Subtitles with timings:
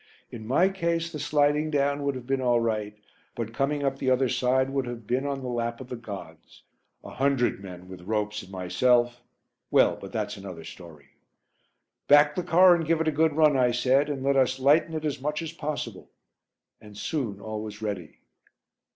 [0.31, 2.97] In my case the sliding down would have been all right,
[3.35, 6.63] but coming up the other side would have been on the lap of the gods.
[7.03, 9.21] A hundred men with ropes and myself
[9.69, 11.09] well, but that's another story.
[12.07, 14.95] "Back the car to give it a good run," I said, "and let us lighten
[14.95, 16.09] it as much as possible,"
[16.81, 18.21] and soon all was ready.